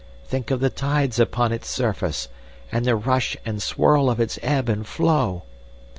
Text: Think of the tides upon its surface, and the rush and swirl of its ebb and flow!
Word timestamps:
Think 0.25 0.49
of 0.49 0.61
the 0.61 0.71
tides 0.71 1.19
upon 1.19 1.51
its 1.51 1.67
surface, 1.69 2.27
and 2.71 2.85
the 2.85 2.95
rush 2.95 3.37
and 3.45 3.61
swirl 3.61 4.09
of 4.09 4.19
its 4.19 4.39
ebb 4.41 4.67
and 4.67 4.87
flow! 4.87 5.43